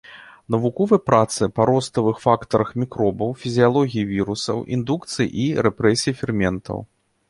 [0.53, 6.77] Навуковыя працы па роставых фактарах мікробаў, фізіялогіі вірусаў, індукцыі і рэпрэсіі ферментаў.